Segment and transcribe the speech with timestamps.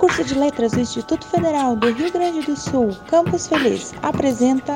[0.00, 4.74] curso de Letras do Instituto Federal do Rio Grande do Sul, Campus Feliz, apresenta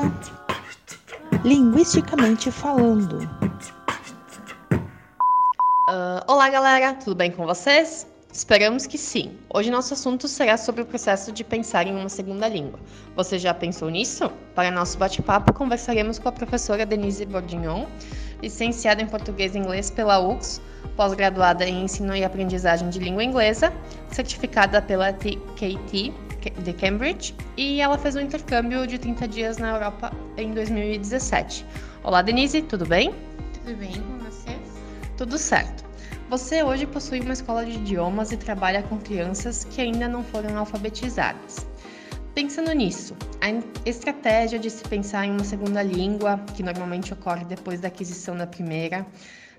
[1.43, 3.17] Linguisticamente Falando.
[5.89, 8.05] Uh, olá, galera, tudo bem com vocês?
[8.35, 9.31] Esperamos que sim.
[9.49, 12.77] Hoje nosso assunto será sobre o processo de pensar em uma segunda língua.
[13.15, 14.29] Você já pensou nisso?
[14.53, 17.85] Para nosso bate-papo, conversaremos com a professora Denise Bordignon,
[18.41, 20.61] licenciada em Português e Inglês pela UX,
[20.97, 23.71] pós-graduada em Ensino e Aprendizagem de Língua Inglesa,
[24.11, 26.13] certificada pela TKT
[26.61, 31.65] de Cambridge, e ela fez um intercâmbio de 30 dias na Europa em 2017.
[32.03, 33.15] Olá, Denise, tudo bem?
[33.53, 34.59] Tudo bem com vocês?
[35.15, 35.84] Tudo certo.
[36.35, 40.57] Você hoje possui uma escola de idiomas e trabalha com crianças que ainda não foram
[40.57, 41.65] alfabetizadas.
[42.33, 43.47] Pensando nisso, a
[43.89, 48.45] estratégia de se pensar em uma segunda língua, que normalmente ocorre depois da aquisição da
[48.45, 49.07] primeira,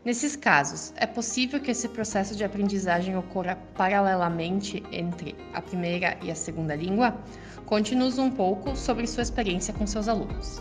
[0.05, 6.31] nesses casos, é possível que esse processo de aprendizagem ocorra paralelamente entre a primeira e
[6.31, 7.17] a segunda língua?
[7.65, 10.61] Conte-nos um pouco sobre sua experiência com seus alunos.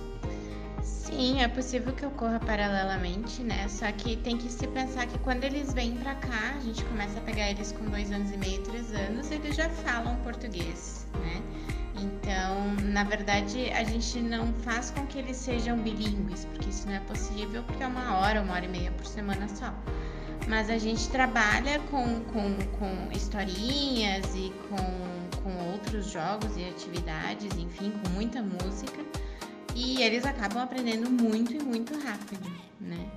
[1.16, 3.70] Sim, é possível que ocorra paralelamente, né?
[3.70, 7.18] Só que tem que se pensar que quando eles vêm para cá, a gente começa
[7.20, 11.42] a pegar eles com dois anos e meio, três anos, eles já falam português, né?
[12.02, 16.96] Então, na verdade, a gente não faz com que eles sejam bilíngues, porque isso não
[16.96, 19.74] é possível, porque é uma hora, uma hora e meia por semana só.
[20.50, 27.58] Mas a gente trabalha com, com, com historinhas e com, com outros jogos e atividades,
[27.58, 29.02] enfim, com muita música,
[29.76, 33.10] e eles acabam aprendendo muito e muito rápido, né?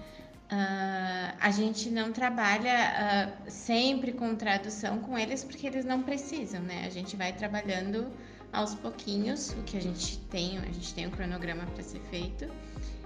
[0.51, 6.61] Uh, a gente não trabalha uh, sempre com tradução com eles porque eles não precisam,
[6.63, 6.85] né?
[6.87, 8.11] A gente vai trabalhando
[8.53, 12.47] aos pouquinhos o que a gente tem, a gente tem um cronograma para ser feito.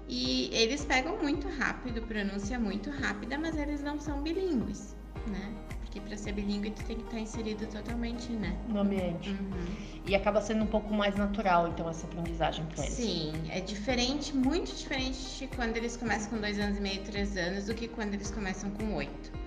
[0.09, 5.55] E eles pegam muito rápido, pronúncia muito rápida, mas eles não são bilíngues, né?
[5.93, 8.57] Porque para ser bilíngue tu tem que estar tá inserido totalmente, né?
[8.67, 9.29] No ambiente.
[9.29, 9.67] Uhum.
[10.07, 12.95] E acaba sendo um pouco mais natural, então, essa aprendizagem para eles.
[12.95, 17.67] Sim, é diferente, muito diferente quando eles começam com dois anos e meio, três anos,
[17.67, 19.43] do que quando eles começam com oito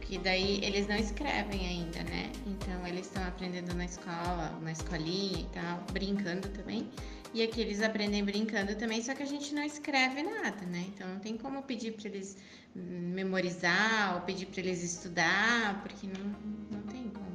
[0.00, 2.30] que daí eles não escrevem ainda, né?
[2.46, 6.90] Então eles estão aprendendo na escola, na escolinha e tal, brincando também.
[7.34, 10.84] E aqui eles aprendem brincando também, só que a gente não escreve nada, né?
[10.88, 12.36] Então não tem como pedir para eles
[12.74, 16.24] memorizar ou pedir para eles estudar, porque não,
[16.70, 17.32] não tem como.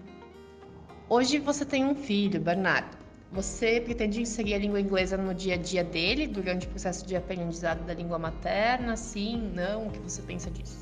[1.09, 2.95] Hoje você tem um filho, Bernardo.
[3.31, 7.15] Você pretende inserir a língua inglesa no dia a dia dele, durante o processo de
[7.15, 8.95] aprendizado da língua materna?
[8.95, 9.87] Sim, não?
[9.87, 10.77] O que você pensa disso?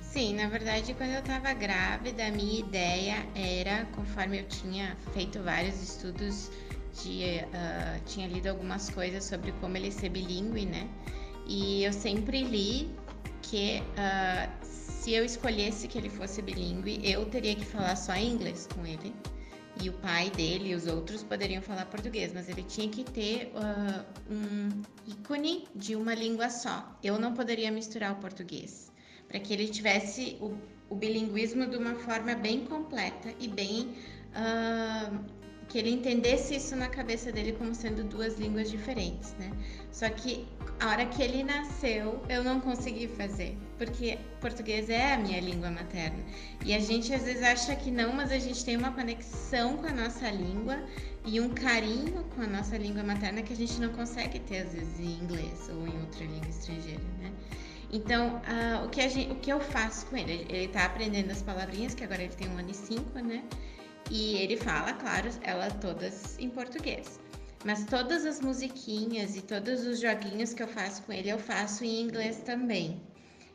[0.00, 5.42] Sim, na verdade, quando eu estava grávida, a minha ideia era, conforme eu tinha feito
[5.42, 6.50] vários estudos,
[6.90, 10.88] uh, tinha lido algumas coisas sobre como ele ser bilíngue, né?
[11.46, 12.90] E eu sempre li
[13.42, 18.68] que uh, se eu escolhesse que ele fosse bilíngue, eu teria que falar só inglês
[18.74, 19.14] com ele.
[19.82, 23.50] E o pai dele e os outros poderiam falar português, mas ele tinha que ter
[23.54, 26.94] uh, um ícone de uma língua só.
[27.02, 28.92] Eu não poderia misturar o português
[29.26, 30.54] para que ele tivesse o,
[30.90, 33.94] o, bilinguismo de uma forma bem completa e bem
[34.34, 35.39] uh,
[35.70, 39.52] que ele entendesse isso na cabeça dele como sendo duas línguas diferentes, né?
[39.92, 40.44] Só que
[40.80, 45.70] a hora que ele nasceu, eu não consegui fazer, porque português é a minha língua
[45.70, 46.18] materna.
[46.66, 49.86] E a gente às vezes acha que não, mas a gente tem uma conexão com
[49.86, 50.82] a nossa língua
[51.24, 54.72] e um carinho com a nossa língua materna que a gente não consegue ter às
[54.72, 57.30] vezes em inglês ou em outra língua estrangeira, né?
[57.92, 60.46] Então, uh, o, que gente, o que eu faço com ele?
[60.48, 63.44] Ele está aprendendo as palavrinhas, que agora ele tem um ano e cinco, né?
[64.10, 67.20] E ele fala, claro, elas todas em português.
[67.64, 71.84] Mas todas as musiquinhas e todos os joguinhos que eu faço com ele, eu faço
[71.84, 73.02] em inglês também.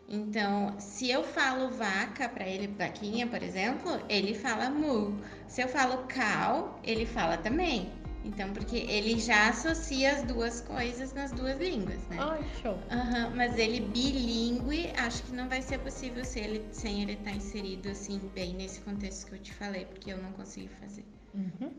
[0.07, 5.19] Então, se eu falo vaca para ele, vaquinha, por exemplo, ele fala mu.
[5.47, 7.91] Se eu falo cow, ele fala também.
[8.23, 12.17] Então, porque ele já associa as duas coisas nas duas línguas, né?
[12.19, 12.73] Ai, show.
[12.73, 17.25] Uhum, mas ele bilíngue, acho que não vai ser possível se ele, sem ele estar
[17.25, 21.05] tá inserido assim, bem nesse contexto que eu te falei, porque eu não consegui fazer.
[21.33, 21.71] Uhum.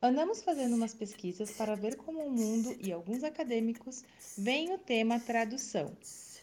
[0.00, 4.04] Andamos fazendo umas pesquisas para ver como o mundo e alguns acadêmicos
[4.36, 5.92] veem o tema tradução.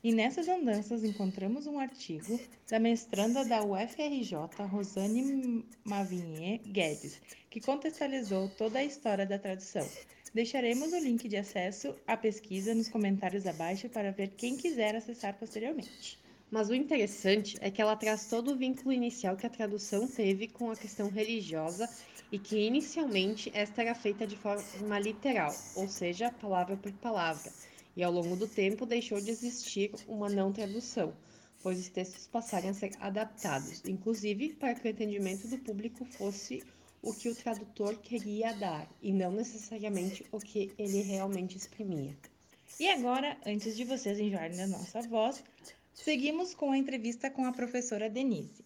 [0.04, 2.38] E nessas andanças encontramos um artigo
[2.70, 4.36] da mestranda da UFRJ,
[4.70, 9.88] Rosane Mavinier Guedes, que contextualizou toda a história da tradução.
[10.36, 15.34] Deixaremos o link de acesso à pesquisa nos comentários abaixo para ver quem quiser acessar
[15.40, 16.20] posteriormente.
[16.52, 20.50] Mas o interessante é que ela traz todo o vínculo inicial que a tradução teve
[20.50, 21.90] com a questão religiosa
[22.30, 27.50] e que inicialmente esta era feita de forma literal, ou seja, palavra por palavra
[27.96, 31.16] e ao longo do tempo deixou de existir uma não tradução,
[31.64, 36.62] pois os textos passaram a ser adaptados, inclusive para que o entendimento do público fosse
[37.06, 42.18] o que o tradutor queria dar e não necessariamente o que ele realmente exprimia.
[42.80, 45.44] E agora, antes de vocês enjoarem da nossa voz,
[45.94, 48.66] seguimos com a entrevista com a professora Denise.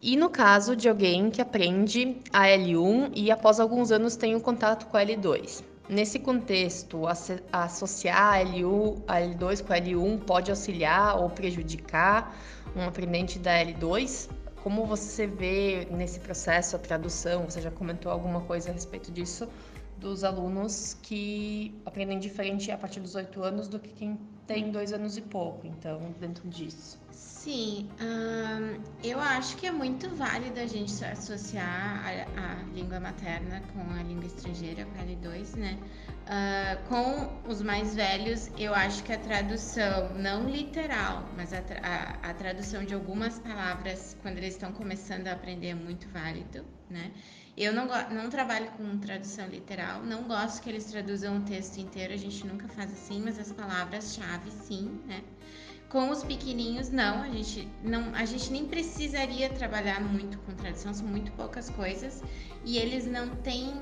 [0.00, 4.38] E no caso de alguém que aprende a L1 e após alguns anos tem o
[4.38, 5.64] um contato com a L2.
[5.88, 7.04] Nesse contexto,
[7.50, 12.36] associar a, L1, a L2 com a L1 pode auxiliar ou prejudicar
[12.76, 14.28] um aprendente da L2?
[14.62, 17.44] Como você vê nesse processo a tradução?
[17.44, 19.48] Você já comentou alguma coisa a respeito disso?
[19.96, 24.18] Dos alunos que aprendem diferente a partir dos oito anos do que quem
[24.48, 26.98] tem dois anos e pouco, então, dentro disso.
[27.12, 33.62] Sim, hum, eu acho que é muito válido a gente associar a, a, língua materna
[33.72, 35.78] com a língua estrangeira, com a L2, né?
[36.26, 42.30] Uh, com os mais velhos, eu acho que a tradução, não literal, mas a, a,
[42.30, 47.12] a tradução de algumas palavras, quando eles estão começando a aprender, é muito válido, né?
[47.60, 52.14] Eu não, não trabalho com tradução literal, não gosto que eles traduzam o texto inteiro,
[52.14, 55.24] a gente nunca faz assim, mas as palavras-chave, sim, né?
[55.88, 60.94] Com os pequenininhos, não, a gente não, a gente nem precisaria trabalhar muito com tradução,
[60.94, 62.22] são muito poucas coisas
[62.64, 63.74] e eles não têm,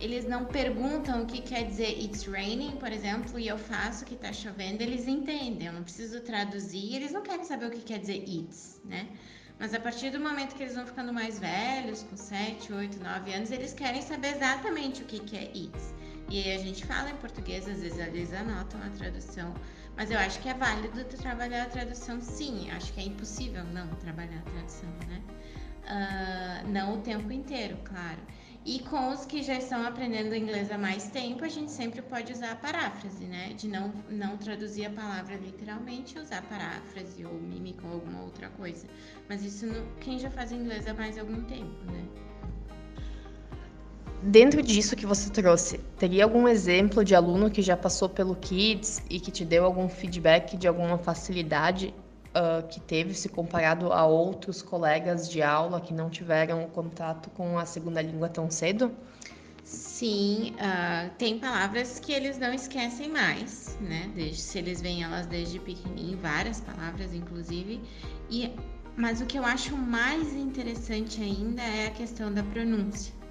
[0.00, 4.16] eles não perguntam o que quer dizer it's raining, por exemplo, e eu faço que
[4.16, 7.98] tá chovendo, eles entendem, eu não preciso traduzir, eles não querem saber o que quer
[7.98, 9.06] dizer it's, né?
[9.62, 13.32] Mas a partir do momento que eles vão ficando mais velhos, com 7, 8, 9
[13.32, 15.94] anos, eles querem saber exatamente o que, que é it's.
[16.28, 19.54] E aí a gente fala em português, às vezes eles anotam a tradução
[19.96, 22.70] mas eu acho que é válido trabalhar a tradução, sim.
[22.70, 25.22] Acho que é impossível não trabalhar a tradução, né?
[25.84, 28.20] Uh, não o tempo inteiro, claro.
[28.64, 32.32] E com os que já estão aprendendo inglês há mais tempo, a gente sempre pode
[32.32, 33.52] usar a paráfrase, né?
[33.54, 38.86] De não, não traduzir a palavra literalmente, usar paráfrase ou mímica ou alguma outra coisa.
[39.28, 42.04] Mas isso no, quem já faz inglês há mais algum tempo, né?
[44.22, 49.02] Dentro disso que você trouxe, teria algum exemplo de aluno que já passou pelo Kids
[49.10, 51.92] e que te deu algum feedback de alguma facilidade
[52.34, 57.58] uh, que teve se comparado a outros colegas de aula que não tiveram contato com
[57.58, 58.92] a segunda língua tão cedo?
[59.64, 64.10] Sim, uh, tem palavras que eles não esquecem mais, né?
[64.14, 67.80] Desde, se eles veem elas desde pequenininho, várias palavras, inclusive.
[68.28, 68.52] E,
[68.96, 73.21] mas o que eu acho mais interessante ainda é a questão da pronúncia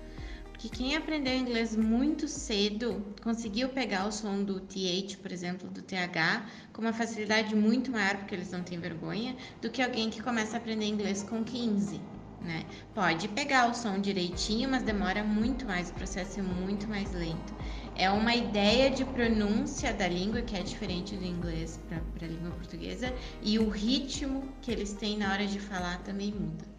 [0.61, 5.81] que quem aprendeu inglês muito cedo conseguiu pegar o som do TH, por exemplo, do
[5.81, 10.21] TH, com uma facilidade muito maior, porque eles não têm vergonha, do que alguém que
[10.21, 11.99] começa a aprender inglês com 15.
[12.41, 12.63] Né?
[12.93, 17.55] Pode pegar o som direitinho, mas demora muito mais, o processo é muito mais lento.
[17.95, 22.51] É uma ideia de pronúncia da língua que é diferente do inglês para a língua
[22.51, 23.11] portuguesa
[23.41, 26.70] e o ritmo que eles têm na hora de falar também muda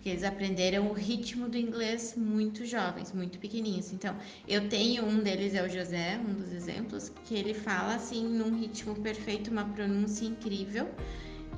[0.00, 3.92] porque eles aprenderam o ritmo do inglês muito jovens, muito pequenininhos.
[3.92, 4.16] Então,
[4.48, 8.58] eu tenho um deles é o José, um dos exemplos, que ele fala assim num
[8.58, 10.88] ritmo perfeito, uma pronúncia incrível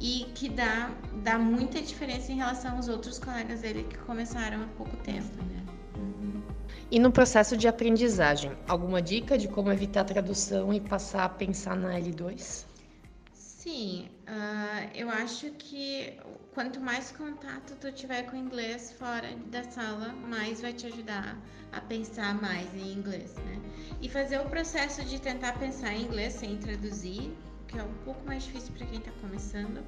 [0.00, 0.90] e que dá,
[1.22, 5.62] dá muita diferença em relação aos outros colegas dele que começaram há pouco tempo, né?
[6.90, 11.28] E no processo de aprendizagem, alguma dica de como evitar a tradução e passar a
[11.28, 12.71] pensar na L2?
[13.62, 16.18] Sim, uh, eu acho que
[16.52, 21.38] quanto mais contato tu tiver com inglês fora da sala, mais vai te ajudar
[21.70, 23.60] a pensar mais em inglês, né?
[24.00, 27.32] E fazer o processo de tentar pensar em inglês sem traduzir,
[27.68, 29.80] que é um pouco mais difícil para quem está começando,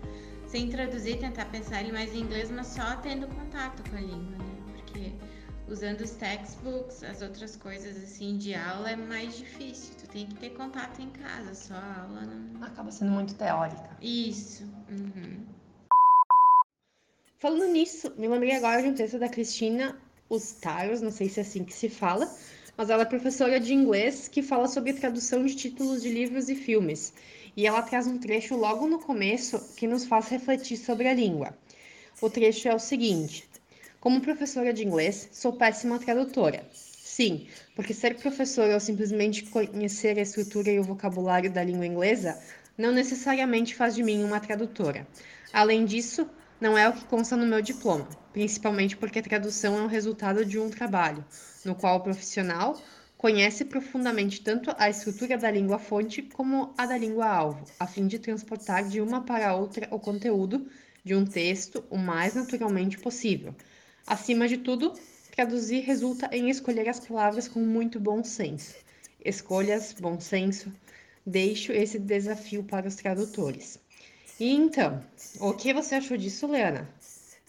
[0.47, 4.39] sem traduzir, tentar pensar ele mais em inglês, mas só tendo contato com a língua,
[4.39, 4.54] né?
[5.75, 9.93] Usando os textbooks, as outras coisas assim de aula é mais difícil.
[9.99, 12.63] Tu tem que ter contato em casa, só a aula não.
[12.63, 13.91] Acaba sendo muito teórica.
[14.01, 14.63] Isso.
[14.89, 15.45] Uhum.
[17.41, 20.01] Falando nisso, me lembrei agora de um texto da Cristina
[20.31, 22.33] Ustaros, não sei se é assim que se fala,
[22.77, 26.55] mas ela é professora de inglês que fala sobre tradução de títulos de livros e
[26.55, 27.13] filmes.
[27.57, 31.53] E ela traz um trecho logo no começo que nos faz refletir sobre a língua.
[32.23, 33.49] O trecho é o seguinte:
[34.05, 36.63] como professora de inglês, sou péssima tradutora.
[36.71, 42.39] Sim, porque ser professora ou simplesmente conhecer a estrutura e o vocabulário da língua inglesa
[42.77, 45.09] não necessariamente faz de mim uma tradutora.
[45.55, 46.29] Além disso,
[46.61, 50.45] não é o que consta no meu diploma, principalmente porque a tradução é o resultado
[50.45, 51.25] de um trabalho,
[51.65, 52.79] no qual o profissional
[53.17, 58.07] conhece profundamente tanto a estrutura da língua fonte como a da língua alvo, a fim
[58.07, 60.67] de transportar de uma para outra o conteúdo
[61.03, 63.55] de um texto o mais naturalmente possível
[64.07, 64.93] Acima de tudo,
[65.31, 68.75] traduzir resulta em escolher as palavras com muito bom senso.
[69.25, 70.71] Escolhas, bom senso.
[71.25, 73.79] Deixo esse desafio para os tradutores.
[74.39, 75.03] E então,
[75.41, 76.87] o que você achou disso, Leana?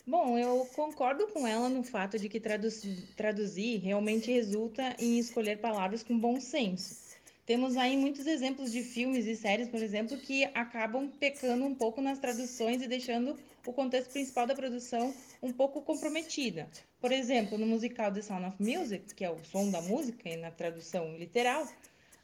[0.08, 6.04] Bom, eu concordo com ela no fato de que traduzir realmente resulta em escolher palavras
[6.04, 7.05] com bom senso.
[7.46, 12.02] Temos aí muitos exemplos de filmes e séries, por exemplo, que acabam pecando um pouco
[12.02, 13.38] nas traduções e deixando
[13.68, 16.68] o contexto principal da produção um pouco comprometida.
[17.00, 20.38] Por exemplo, no musical The Sound of Music, que é o som da música e
[20.38, 21.68] na tradução literal,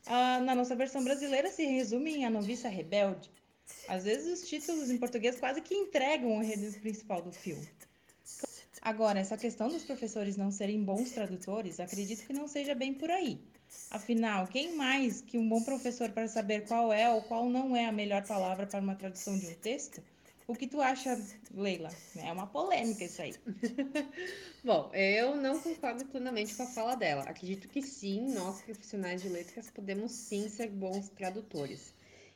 [0.08, 3.30] na nossa versão brasileira se resume em A Noviça Rebelde.
[3.88, 7.68] Às vezes os títulos em português quase que entregam o enredo principal do filme.
[8.82, 13.12] Agora, essa questão dos professores não serem bons tradutores, acredito que não seja bem por
[13.12, 13.40] aí.
[13.90, 17.86] Afinal, quem mais que um bom professor para saber qual é ou qual não é
[17.86, 20.02] a melhor palavra para uma tradução de um texto?
[20.48, 21.18] O que tu acha,
[21.54, 21.90] Leila?
[22.18, 23.36] É uma polêmica isso aí.
[24.64, 27.24] Bom, eu não concordo plenamente com a fala dela.
[27.24, 31.94] Acredito que sim, nós profissionais de letras podemos sim ser bons tradutores.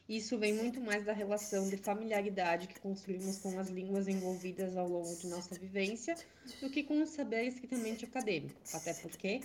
[0.07, 4.87] Isso vem muito mais da relação de familiaridade que construímos com as línguas envolvidas ao
[4.87, 6.15] longo de nossa vivência
[6.61, 8.55] do que com o saber estritamente acadêmico.
[8.71, 9.41] Até porque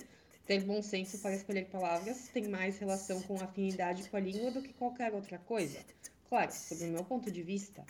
[0.51, 4.61] ter bom senso para escolher palavras tem mais relação com afinidade com a língua do
[4.61, 5.79] que qualquer outra coisa.
[6.27, 7.85] Claro, sob o meu ponto de vista.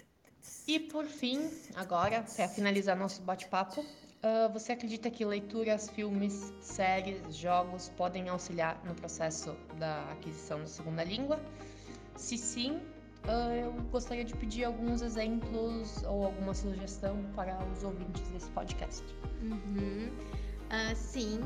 [0.67, 7.35] E por fim, agora, para finalizar nosso bate-papo, uh, você acredita que leituras, filmes, séries,
[7.35, 11.39] jogos podem auxiliar no processo da aquisição da segunda língua?
[12.15, 12.75] Se sim,
[13.25, 19.03] uh, eu gostaria de pedir alguns exemplos ou alguma sugestão para os ouvintes desse podcast.
[19.41, 20.11] Uhum.
[20.71, 21.39] Uh, sim,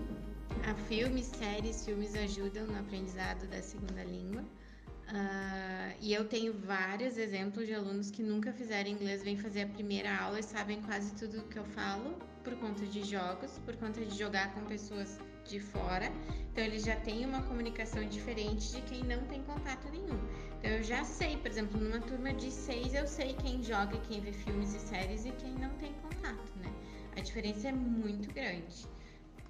[0.65, 4.41] a filmes, séries, filmes ajudam no aprendizado da segunda língua.
[4.41, 9.67] Uh, e eu tenho vários exemplos de alunos que nunca fizeram inglês, vêm fazer a
[9.67, 14.03] primeira aula e sabem quase tudo que eu falo por conta de jogos, por conta
[14.03, 16.11] de jogar com pessoas de fora.
[16.51, 20.19] Então eles já têm uma comunicação diferente de quem não tem contato nenhum.
[20.57, 24.21] Então eu já sei, por exemplo, numa turma de seis eu sei quem joga, quem
[24.21, 26.73] vê filmes e séries e quem não tem contato, né?
[27.15, 28.87] A diferença é muito grande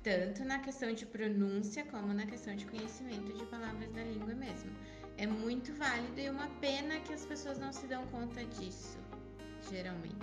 [0.06, 4.70] tanto na questão de pronúncia como na questão de conhecimento de palavras da língua mesmo.
[5.18, 9.00] É muito válido e uma pena que as pessoas não se dão conta disso,
[9.68, 10.16] geralmente.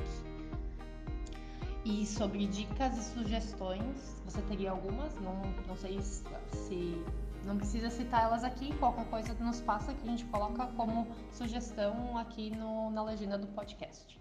[1.85, 5.17] E sobre dicas e sugestões, você teria algumas?
[5.17, 7.03] Não, não sei se
[7.45, 11.09] não precisa citar elas aqui, qualquer coisa que nos passa que a gente coloca como
[11.33, 14.17] sugestão aqui no, na legenda do podcast.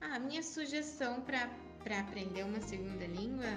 [0.00, 3.50] Ah, a minha sugestão para aprender uma segunda língua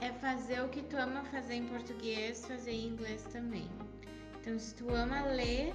[0.00, 3.68] é fazer o que tu ama fazer em português, fazer em inglês também.
[4.40, 5.74] Então, se tu ama ler,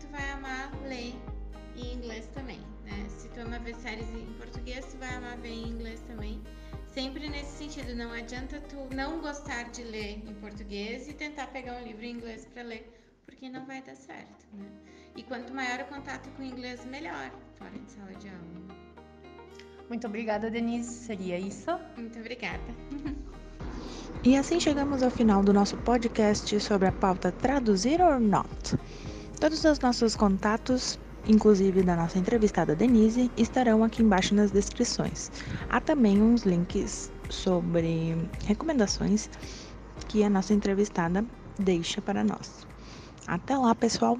[0.00, 1.14] tu vai amar ler
[1.76, 3.06] em inglês também, né?
[3.08, 6.42] Se tu ama ver séries em português, tu vai amar ver em inglês também.
[6.88, 11.76] Sempre nesse sentido, não adianta tu não gostar de ler em português e tentar pegar
[11.76, 12.92] um livro em inglês para ler,
[13.24, 14.66] porque não vai dar certo, né?
[15.16, 18.82] E quanto maior o contato com o inglês, melhor, fora de sala de aula.
[19.88, 20.90] Muito obrigada, Denise.
[20.90, 21.70] Seria isso?
[21.96, 22.62] Muito obrigada.
[24.24, 28.78] E assim chegamos ao final do nosso podcast sobre a pauta Traduzir or Not.
[29.40, 35.32] Todos os nossos contatos, inclusive da nossa entrevistada Denise, estarão aqui embaixo nas descrições.
[35.68, 39.28] Há também uns links sobre recomendações
[40.06, 41.24] que a nossa entrevistada
[41.58, 42.64] deixa para nós.
[43.26, 44.16] Até lá, pessoal!